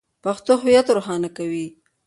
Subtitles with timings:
[0.23, 1.67] پښتو هویت روښانه کوي.